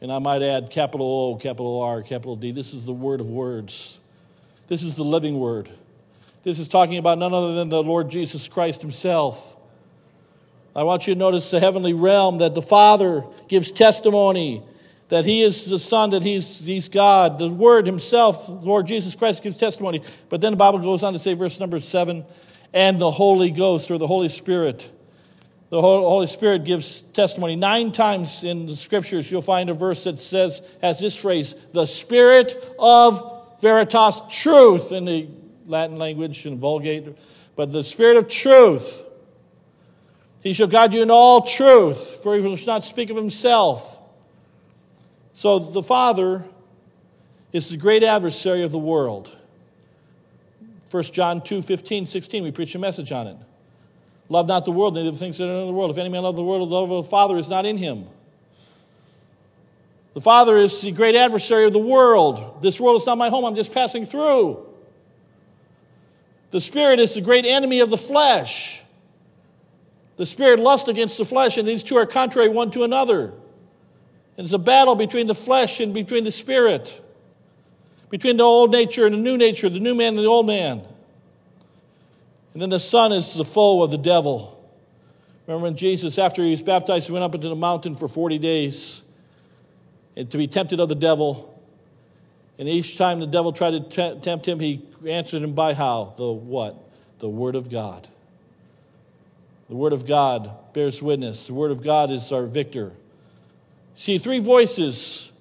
[0.02, 2.52] And I might add capital O, capital R, capital D.
[2.52, 4.00] This is the word of words.
[4.68, 5.70] This is the living word.
[6.44, 9.56] This is talking about none other than the Lord Jesus Christ himself.
[10.76, 14.64] I want you to notice the heavenly realm that the Father gives testimony
[15.10, 17.40] that He is the Son, that He's, he's God.
[17.40, 20.02] The Word Himself, Lord Jesus Christ, gives testimony.
[20.30, 22.26] But then the Bible goes on to say, verse number seven,
[22.74, 24.90] and the Holy Ghost or the Holy Spirit
[25.70, 27.58] the Holy Spirit gives testimony.
[27.58, 31.86] Nine times in the scriptures, you'll find a verse that says, has this phrase, the
[31.86, 35.28] Spirit of Veritas, truth in the
[35.66, 37.18] Latin language and Vulgate,
[37.58, 39.04] but the Spirit of truth.
[40.42, 44.00] He shall guide you in all truth, for he will not speak of himself.
[45.34, 46.46] So the Father
[47.52, 49.36] is the great adversary of the world.
[50.90, 53.38] 1 John 2 15, 16, we preach a message on it.
[54.30, 55.92] Love not the world, neither the things that are in the world.
[55.92, 58.08] If any man love the world, the love of the Father is not in him.
[60.13, 62.62] The Father is the great adversary of the world.
[62.62, 64.66] This world is not my home, I'm just passing through.
[66.50, 68.82] The Spirit is the great enemy of the flesh.
[70.18, 73.34] The Spirit lusts against the flesh, and these two are contrary one to another.
[74.38, 77.00] And it's a battle between the flesh and between the Spirit,
[78.10, 80.84] between the old nature and the new nature, the new man and the old man.
[82.58, 84.67] And then the Son is the foe of the devil.
[85.46, 89.04] Remember when Jesus, after he was baptized, went up into the mountain for 40 days
[90.15, 91.62] and to be tempted of the devil.
[92.58, 96.15] And each time the devil tried to tempt him, he answered him by how?
[96.17, 96.84] The what?
[97.20, 98.08] The Word of God.
[99.70, 101.46] The Word of God bears witness.
[101.46, 102.91] The Word of God is our victor.
[103.93, 105.32] See, three voices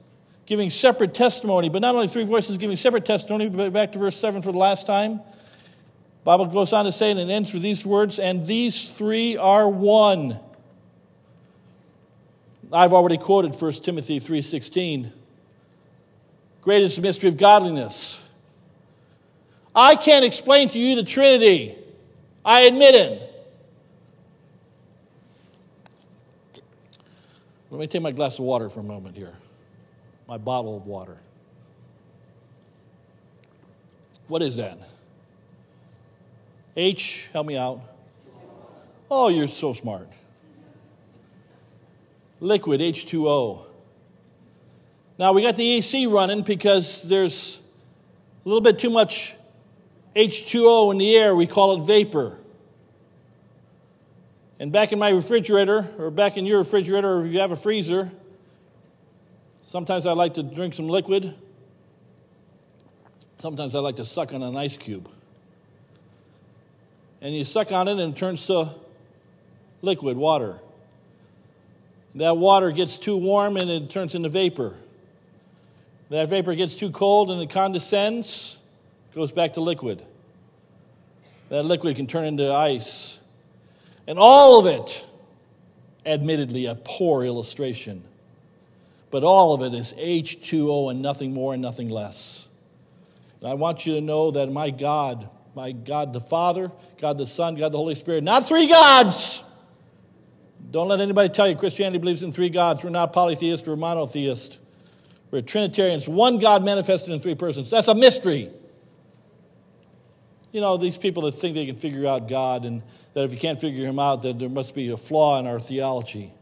[0.45, 4.17] giving separate testimony, but not only three voices giving separate testimony, but back to verse
[4.17, 5.23] 7 for the last time.
[6.27, 9.69] Bible goes on to say, and it ends with these words, and these three are
[9.69, 10.41] one.
[12.73, 15.13] I've already quoted 1 Timothy 3:16.
[16.63, 18.19] Great is the mystery of godliness.
[19.73, 21.77] I can't explain to you the Trinity.
[22.45, 23.47] I admit it.
[27.71, 29.37] Let me take my glass of water for a moment here.
[30.27, 31.19] My bottle of water.
[34.27, 34.77] What is that?
[36.77, 37.81] H, help me out.
[39.11, 40.09] Oh, you're so smart.
[42.41, 43.65] Liquid, H2O.
[45.19, 47.59] Now we got the AC running because there's
[48.45, 49.35] a little bit too much
[50.15, 51.35] H2O in the air.
[51.35, 52.37] We call it vapor.
[54.59, 57.57] And back in my refrigerator, or back in your refrigerator, or if you have a
[57.57, 58.11] freezer,
[59.63, 61.35] sometimes I like to drink some liquid.
[63.39, 65.09] Sometimes I like to suck on an ice cube
[67.21, 68.71] and you suck on it and it turns to
[69.83, 70.59] liquid water.
[72.17, 74.75] That water gets too warm and it turns into vapor.
[76.09, 78.59] That vapor gets too cold and it condescends,
[79.15, 80.03] goes back to liquid.
[81.49, 83.19] That liquid can turn into ice.
[84.07, 85.05] And all of it,
[86.05, 88.03] admittedly, a poor illustration,
[89.11, 92.49] but all of it is H2O and nothing more and nothing less.
[93.41, 97.25] And I want you to know that my God, my God the Father, God the
[97.25, 99.43] Son, God the Holy Spirit, not three gods.
[100.71, 102.85] Don't let anybody tell you Christianity believes in three gods.
[102.85, 104.59] We're not polytheist, we're monotheist.
[105.31, 107.71] We're Trinitarians, one God manifested in three persons.
[107.71, 108.51] That's a mystery.
[110.53, 112.83] You know, these people that think they can figure out God and
[113.15, 115.59] that if you can't figure him out, then there must be a flaw in our
[115.59, 116.35] theology.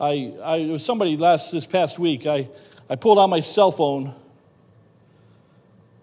[0.00, 2.26] I, I it was somebody last this past week.
[2.26, 2.48] I,
[2.90, 4.12] I pulled out my cell phone,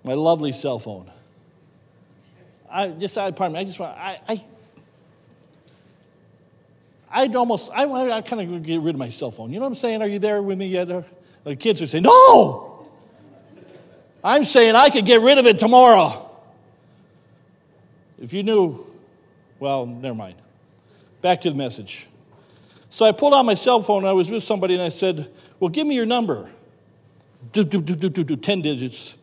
[0.04, 1.10] my lovely cell phone.
[2.70, 4.44] I just, I, pardon me, I just want, I, I
[7.12, 9.52] I'd almost, I, I kind of get rid of my cell phone.
[9.52, 10.02] You know what I'm saying?
[10.02, 10.88] Are you there with me yet?
[11.44, 12.88] The kids are saying, no!
[14.24, 16.30] I'm saying I could get rid of it tomorrow.
[18.22, 18.86] If you knew,
[19.60, 20.36] well, never mind.
[21.22, 22.08] Back to the message.
[22.90, 24.00] So I pulled out my cell phone.
[24.00, 26.50] And I was with somebody and I said, well, give me your number.
[27.52, 29.16] Do, do, do, do, do, do, 10 digits.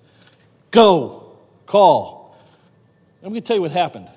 [0.71, 1.37] Go.
[1.67, 2.37] Call.
[3.23, 4.09] I'm going to tell you what happened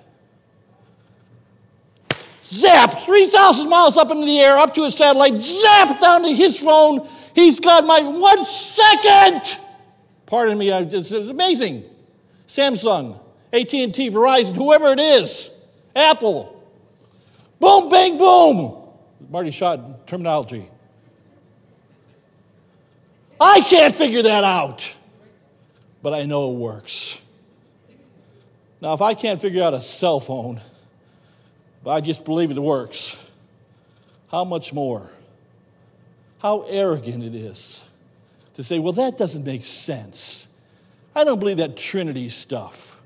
[2.52, 6.62] zap, 3,000 miles up into the air, up to his satellite, zap down to his
[6.62, 7.08] phone.
[7.34, 9.60] He's got my one second.
[10.26, 11.86] Pardon me, it's, it's amazing.
[12.48, 13.20] Samsung,
[13.54, 15.50] AT&T, Verizon, whoever it is,
[15.96, 16.62] Apple.
[17.60, 18.78] Boom, bang, boom.
[19.30, 20.68] Marty Shott terminology.
[23.40, 24.94] I can't figure that out,
[26.02, 27.20] but I know it works.
[28.82, 30.60] Now, if I can't figure out a cell phone,
[31.84, 33.18] but I just believe it works.
[34.30, 35.10] How much more?
[36.40, 37.86] How arrogant it is
[38.54, 40.48] to say, well, that doesn't make sense.
[41.16, 43.00] I don't believe that Trinity stuff.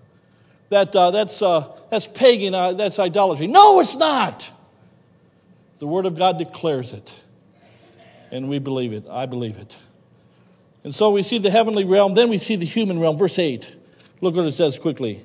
[0.70, 3.48] That, uh, that's, uh, that's pagan, uh, that's idolatry.
[3.48, 4.50] No, it's not.
[5.80, 7.12] The Word of God declares it.
[8.32, 9.06] And we believe it.
[9.10, 9.76] I believe it.
[10.86, 13.18] And so we see the heavenly realm, then we see the human realm.
[13.18, 13.76] Verse 8.
[14.22, 15.24] Look what it says quickly.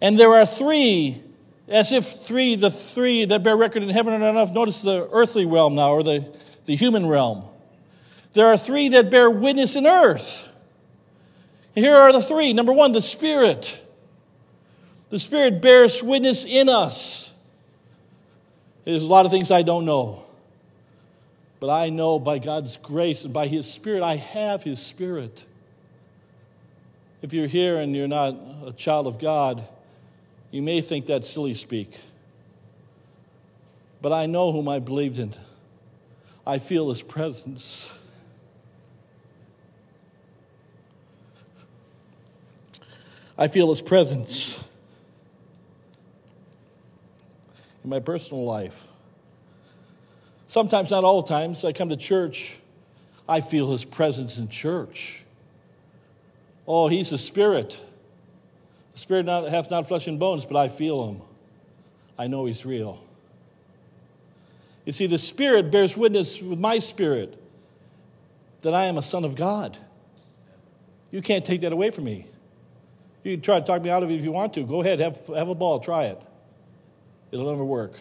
[0.00, 1.22] And there are three
[1.68, 4.52] as if three, the three that bear record in heaven are enough.
[4.52, 7.44] Notice the earthly realm now, or the, the human realm.
[8.32, 10.48] There are three that bear witness in earth.
[11.76, 12.52] here are the three.
[12.52, 13.80] Number one, the Spirit.
[15.10, 17.32] The Spirit bears witness in us.
[18.84, 20.24] There's a lot of things I don't know.
[21.60, 25.44] But I know by God's grace and by His Spirit, I have His Spirit.
[27.20, 29.66] If you're here and you're not a child of God,
[30.50, 31.98] you may think that's silly speak,
[34.00, 35.34] but I know whom I believed in.
[36.46, 37.92] I feel his presence.
[43.36, 44.64] I feel his presence
[47.84, 48.87] in my personal life.
[50.48, 52.56] Sometimes, not all times, I come to church,
[53.28, 55.24] I feel his presence in church.
[56.66, 57.78] Oh, he's a spirit.
[58.94, 61.20] The Spirit not, hath not flesh and bones, but I feel him.
[62.18, 62.98] I know he's real.
[64.86, 67.38] You see, the Spirit bears witness with my spirit
[68.62, 69.76] that I am a son of God.
[71.10, 72.24] You can't take that away from me.
[73.22, 74.62] You can try to talk me out of it if you want to.
[74.62, 76.20] Go ahead, have, have a ball, try it.
[77.32, 77.92] It'll never work.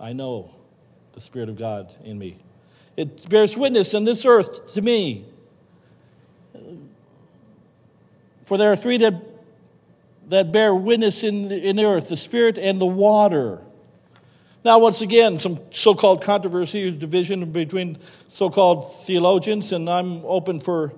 [0.00, 0.55] I know
[1.16, 2.36] the Spirit of God in me.
[2.96, 5.24] It bears witness in this earth to me.
[8.44, 9.14] For there are three that
[10.28, 13.60] that bear witness in, in the earth, the spirit and the water.
[14.64, 17.98] Now, once again, some so called controversy, or division between
[18.28, 20.92] so called theologians, and I'm open for,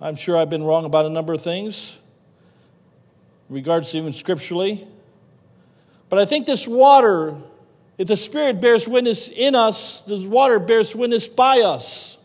[0.00, 1.96] I'm sure I've been wrong about a number of things,
[3.48, 4.86] in regards to even scripturally.
[6.08, 7.36] But I think this water,
[7.98, 12.16] if the Spirit bears witness in us, the water bears witness by us.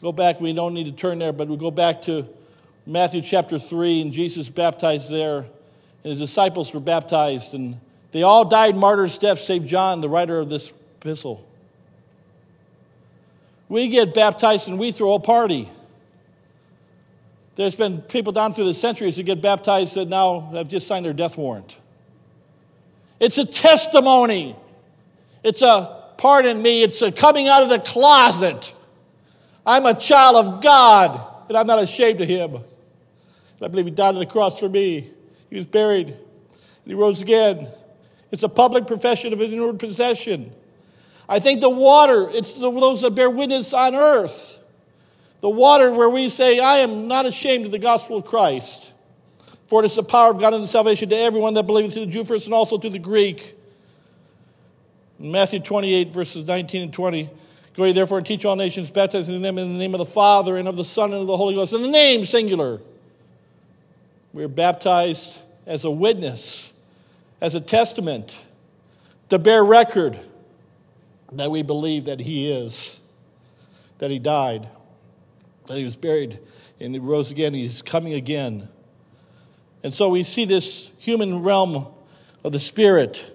[0.00, 2.26] Go back, we don't need to turn there, but we go back to
[2.86, 7.78] Matthew chapter 3, and Jesus baptized there, and his disciples were baptized, and
[8.12, 11.46] they all died martyrs' death, save John, the writer of this epistle.
[13.68, 15.68] We get baptized and we throw a party.
[17.56, 21.04] There's been people down through the centuries who get baptized that now have just signed
[21.06, 21.76] their death warrant.
[23.20, 24.56] It's a testimony.
[25.42, 28.74] It's a, pardon me, it's a coming out of the closet.
[29.66, 32.58] I'm a child of God, and I'm not ashamed of him.
[33.62, 35.10] I believe he died on the cross for me.
[35.48, 36.08] He was buried.
[36.08, 36.18] And
[36.84, 37.68] he rose again.
[38.30, 40.52] It's a public profession of an inward possession.
[41.28, 44.58] I think the water, it's the, those that bear witness on earth.
[45.40, 48.92] The water where we say, I am not ashamed of the gospel of Christ.
[49.66, 52.06] For it is the power of God unto salvation to everyone that believes, to the
[52.06, 53.56] Jew first and also to the Greek.
[55.18, 57.30] In Matthew 28, verses 19 and 20.
[57.74, 60.56] Go ye therefore and teach all nations, baptizing them in the name of the Father
[60.56, 61.72] and of the Son and of the Holy Ghost.
[61.72, 62.80] In the name, singular.
[64.32, 66.72] We are baptized as a witness,
[67.40, 68.36] as a testament,
[69.30, 70.18] to bear record
[71.32, 73.00] that we believe that He is,
[73.98, 74.68] that He died,
[75.66, 76.38] that He was buried,
[76.78, 77.54] and He rose again.
[77.54, 78.68] He's coming again.
[79.84, 81.86] And so we see this human realm
[82.42, 83.30] of the Spirit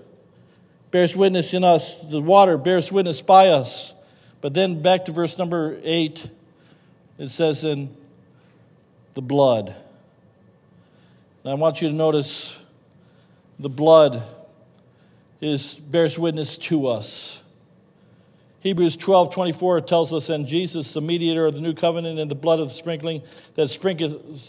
[0.90, 3.94] bears witness in us, the water bears witness by us.
[4.42, 6.28] But then back to verse number eight,
[7.20, 7.96] it says, in
[9.14, 9.76] the blood.
[11.44, 12.58] And I want you to notice
[13.60, 14.24] the blood
[15.42, 17.39] is bears witness to us.
[18.62, 22.36] Hebrews 12, 24 tells us, and Jesus, the mediator of the new covenant, and the
[22.36, 23.22] blood of the sprinkling
[23.56, 23.70] that,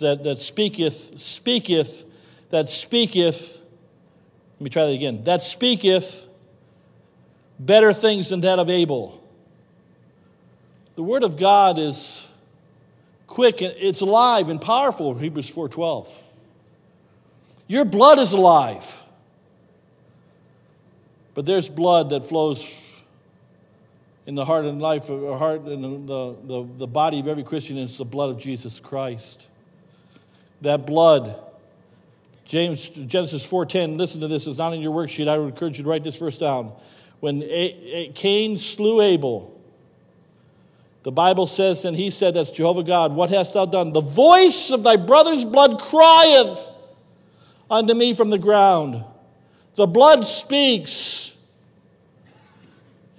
[0.01, 2.05] that, that speaketh, speaketh,
[2.51, 3.59] that speaketh,
[4.59, 6.27] let me try that again, that speaketh
[7.61, 9.23] better things than that of Abel.
[10.97, 12.27] The word of God is
[13.27, 16.09] quick, and it's alive and powerful, Hebrews 4:12.
[17.69, 18.97] Your blood is alive.
[21.35, 22.89] But there's blood that flows
[24.31, 27.76] in the heart and life of heart and the, the, the body of every Christian,
[27.76, 29.49] is the blood of Jesus Christ.
[30.61, 31.35] That blood,
[32.45, 35.26] James Genesis 4:10, listen to this, it's not in your worksheet.
[35.26, 36.70] I would encourage you to write this verse down.
[37.18, 37.41] When
[38.14, 39.61] Cain slew Abel,
[41.03, 43.93] the Bible says, and he said, That's Jehovah God, what hast thou done?
[43.93, 46.70] The voice of thy brother's blood crieth
[47.68, 49.03] unto me from the ground.
[49.74, 51.30] The blood speaks.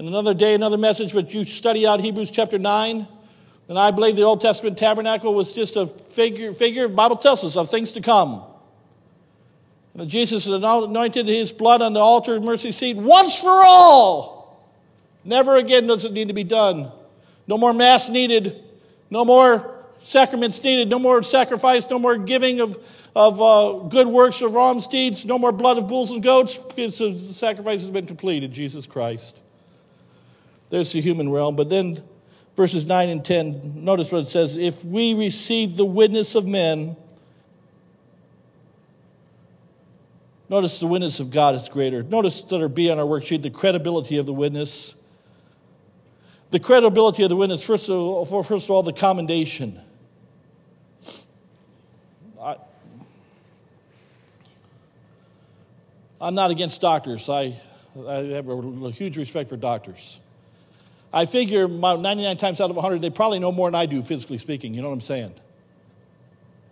[0.02, 3.08] And another day, another message, but you study out Hebrews chapter 9.
[3.68, 7.56] And I believe the Old Testament tabernacle was just a figure, figure Bible tells us,
[7.56, 8.41] of things to come.
[9.93, 14.68] And Jesus anointed his blood on the altar of mercy seat once for all.
[15.24, 16.91] Never again does it need to be done.
[17.45, 18.60] No more mass needed.
[19.12, 20.89] No more sacraments needed.
[20.89, 21.88] No more sacrifice.
[21.91, 22.84] No more giving of,
[23.16, 25.26] of uh, good works of alms deeds.
[25.26, 29.38] No more blood of bulls and goats because the sacrifice has been completed, Jesus Christ.
[30.72, 31.55] There's the human realm.
[31.55, 32.01] But then
[32.55, 34.57] verses 9 and 10, notice what it says.
[34.57, 36.95] If we receive the witness of men,
[40.49, 42.03] notice the witness of God is greater.
[42.03, 44.95] Notice that there be on our worksheet the credibility of the witness.
[46.51, 49.80] The credibility of the witness, first of all, first of all the commendation.
[52.41, 52.55] I,
[56.22, 57.28] I'm not against doctors.
[57.28, 57.59] I,
[58.07, 60.20] I have a huge respect for doctors.
[61.14, 64.01] I figure about 99 times out of 100, they probably know more than I do,
[64.01, 64.74] physically speaking.
[64.74, 65.34] You know what I'm saying?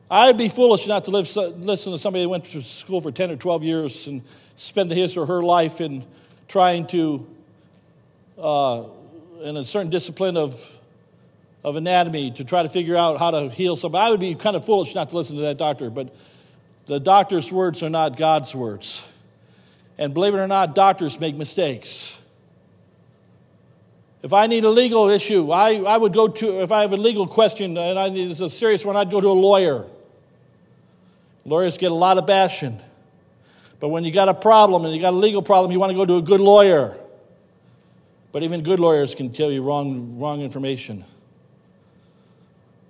[0.10, 3.32] I'd be foolish not to live, listen to somebody that went to school for 10
[3.32, 4.24] or 12 years and
[4.56, 6.06] spend his or her life in
[6.48, 7.28] trying to
[8.38, 8.84] uh,
[9.42, 10.78] in a certain discipline of,
[11.64, 14.06] of anatomy to try to figure out how to heal somebody.
[14.06, 16.16] I would be kind of foolish not to listen to that doctor, but
[16.86, 19.04] the doctor's words are not God's words.
[19.98, 22.18] And believe it or not, doctors make mistakes.
[24.22, 26.98] If I need a legal issue, I, I would go to, if I have a
[26.98, 29.86] legal question and I need it's a serious one, I'd go to a lawyer.
[31.46, 32.80] Lawyers get a lot of bashing.
[33.80, 35.96] But when you got a problem and you got a legal problem, you want to
[35.96, 36.98] go to a good lawyer.
[38.34, 41.06] But even good lawyers can tell you wrong, wrong information.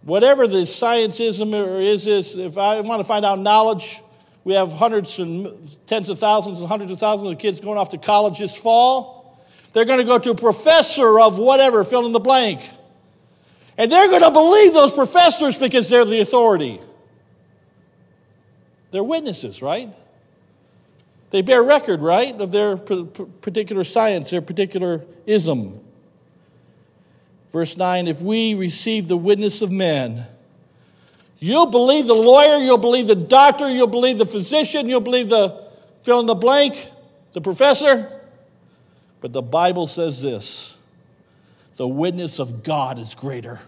[0.01, 4.01] Whatever the science is or is this, if I want to find out knowledge,
[4.43, 5.47] we have hundreds and
[5.85, 9.18] tens of thousands and hundreds of thousands of kids going off to college this fall.
[9.73, 12.61] They're going to go to a professor of whatever, fill in the blank.
[13.77, 16.81] And they're going to believe those professors because they're the authority.
[18.91, 19.93] They're witnesses, right?
[21.31, 25.79] They bear record, right, of their particular science, their particular ism.
[27.51, 30.25] Verse 9 If we receive the witness of men,
[31.37, 35.69] you'll believe the lawyer, you'll believe the doctor, you'll believe the physician, you'll believe the
[36.01, 36.89] fill in the blank,
[37.33, 38.18] the professor.
[39.21, 40.75] But the Bible says this
[41.75, 43.59] the witness of God is greater.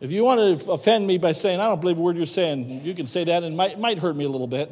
[0.00, 2.84] If you want to offend me by saying, I don't believe a word you're saying,
[2.84, 4.70] you can say that and it might, might hurt me a little bit.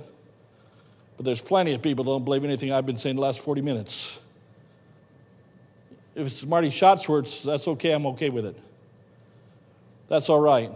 [1.17, 3.61] But there's plenty of people that don't believe anything I've been saying the last 40
[3.61, 4.21] minutes.
[6.15, 7.91] If it's Marty Shott's words, that's okay.
[7.91, 8.57] I'm okay with it.
[10.09, 10.71] That's all right.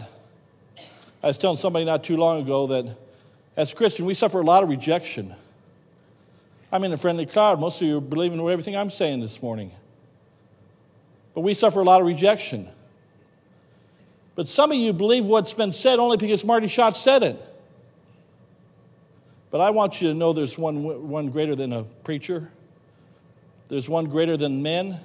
[1.23, 2.97] I was telling somebody not too long ago that
[3.55, 5.33] As a Christian, we suffer a lot of rejection.
[6.71, 7.59] I'm in a friendly crowd.
[7.59, 9.71] Most of you are believing everything I'm saying this morning.
[11.33, 12.67] But we suffer a lot of rejection.
[14.35, 17.47] But some of you believe what's been said only because Marty Shott said it.
[19.49, 22.49] But I want you to know there's one, one greater than a preacher,
[23.67, 24.99] there's one greater than men.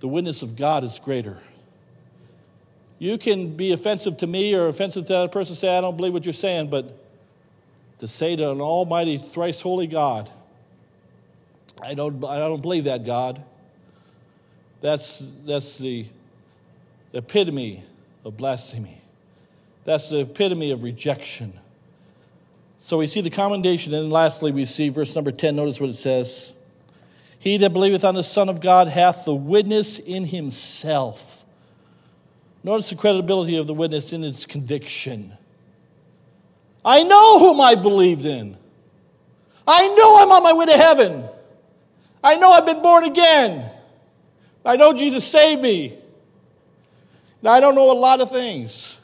[0.00, 1.38] The witness of God is greater.
[2.98, 6.12] You can be offensive to me or offensive to that person, say, I don't believe
[6.12, 7.05] what you're saying, but
[7.98, 10.30] to say to an almighty, thrice holy God,
[11.82, 13.42] I don't, I don't believe that, God.
[14.80, 16.06] That's, that's the
[17.12, 17.82] epitome
[18.24, 19.00] of blasphemy.
[19.84, 21.52] That's the epitome of rejection.
[22.78, 25.56] So we see the commendation, and lastly, we see verse number 10.
[25.56, 26.54] Notice what it says
[27.38, 31.44] He that believeth on the Son of God hath the witness in himself.
[32.62, 35.36] Notice the credibility of the witness in its conviction.
[36.86, 38.56] I know whom I believed in.
[39.66, 41.28] I know I'm on my way to heaven.
[42.22, 43.68] I know I've been born again.
[44.64, 45.98] I know Jesus saved me.
[47.42, 48.98] Now, I don't know a lot of things,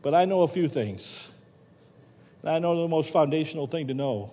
[0.00, 1.28] but I know a few things.
[2.42, 4.32] I know the most foundational thing to know.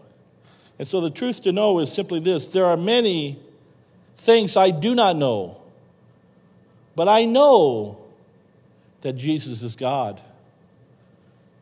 [0.79, 3.39] And so the truth to know is simply this there are many
[4.15, 5.57] things I do not know,
[6.95, 7.97] but I know
[9.01, 10.21] that Jesus is God.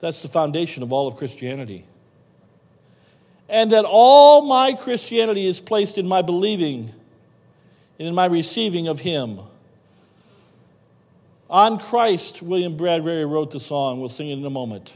[0.06, 1.84] That's the foundation of all of Christianity.
[3.49, 6.91] And that all my Christianity is placed in my believing
[7.97, 9.39] and in my receiving of Him.
[11.49, 13.99] On Christ, William Bradbury wrote the song.
[13.99, 14.93] We'll sing it in a moment.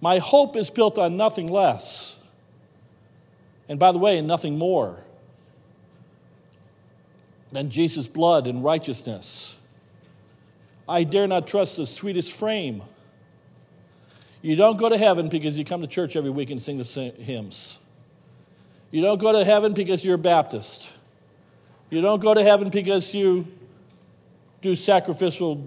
[0.00, 2.18] My hope is built on nothing less.
[3.68, 4.98] And by the way, nothing more
[7.52, 9.54] than Jesus' blood and righteousness.
[10.88, 12.82] I dare not trust the sweetest frame
[14.44, 17.14] you don't go to heaven because you come to church every week and sing the
[17.18, 17.78] hymns.
[18.90, 20.90] You don't go to heaven because you're a Baptist.
[21.88, 23.46] You don't go to heaven because you
[24.60, 25.66] do sacrificial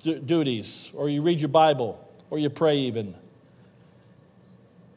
[0.00, 1.98] d- duties or you read your Bible
[2.30, 3.16] or you pray even.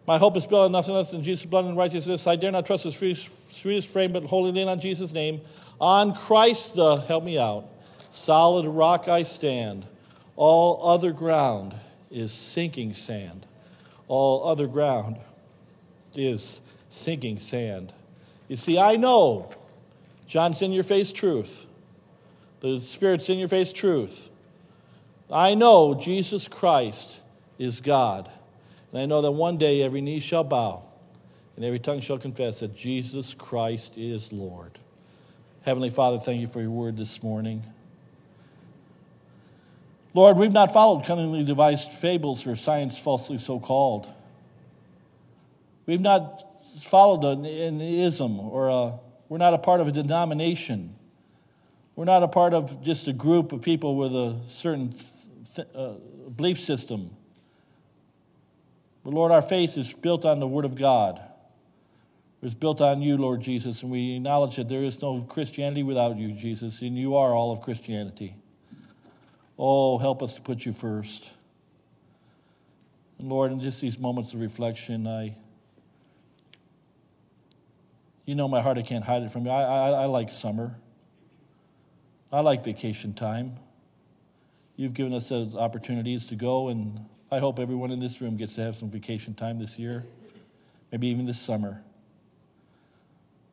[0.05, 2.27] My hope is built on nothing less than Jesus' blood and righteousness.
[2.27, 5.41] I dare not trust the sweetest frame, but wholly lean on Jesus' name.
[5.81, 7.67] On Christ, the, help me out,
[8.11, 9.87] solid rock I stand.
[10.35, 11.73] All other ground
[12.13, 13.45] is sinking sand.
[14.07, 15.17] All other ground
[16.15, 17.91] is sinking sand.
[18.47, 19.51] You see, I know
[20.27, 21.65] John's in your face truth.
[22.59, 24.29] The Spirit's in your face truth.
[25.31, 27.21] I know Jesus Christ
[27.57, 28.29] is God.
[28.91, 30.83] And I know that one day every knee shall bow
[31.55, 34.77] and every tongue shall confess that Jesus Christ is Lord.
[35.63, 37.63] Heavenly Father, thank you for your word this morning.
[40.13, 44.07] Lord, we've not followed cunningly devised fables or science falsely so called.
[45.85, 46.43] We've not
[46.81, 50.95] followed an, an ism or a, we're not a part of a denomination.
[51.95, 54.93] We're not a part of just a group of people with a certain
[55.55, 55.93] th- uh,
[56.35, 57.11] belief system.
[59.03, 61.21] But Lord, our faith is built on the Word of God.
[62.41, 66.17] It's built on you, Lord Jesus, and we acknowledge that there is no Christianity without
[66.17, 68.35] you, Jesus, and you are all of Christianity.
[69.57, 71.29] Oh, help us to put you first.
[73.19, 75.35] And Lord, in just these moments of reflection, I,
[78.25, 79.51] you know my heart, I can't hide it from you.
[79.51, 80.75] I, I, I like summer.
[82.31, 83.57] I like vacation time.
[84.75, 86.99] You've given us those opportunities to go, and
[87.31, 90.03] I hope everyone in this room gets to have some vacation time this year,
[90.91, 91.83] maybe even this summer.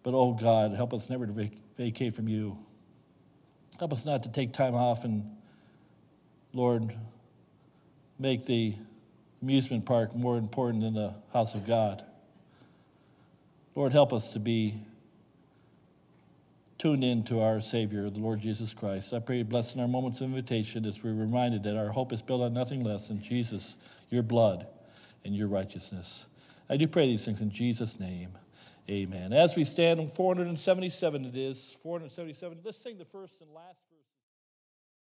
[0.02, 2.58] But oh God, help us never to vac- vacate from you.
[3.78, 5.30] Help us not to take time off and
[6.52, 6.92] Lord,
[8.18, 8.74] make the
[9.42, 12.04] amusement park more important than the house of God.
[13.74, 14.74] Lord, help us to be
[16.78, 19.12] tuned in to our Savior, the Lord Jesus Christ.
[19.12, 22.12] I pray, you bless in our moments of invitation as we're reminded that our hope
[22.12, 23.76] is built on nothing less than Jesus,
[24.08, 24.66] your blood,
[25.24, 26.26] and your righteousness.
[26.68, 28.30] I do pray these things in Jesus' name.
[28.88, 29.32] Amen.
[29.32, 32.58] As we stand on 477, it is 477.
[32.64, 33.89] Let's sing the first and last.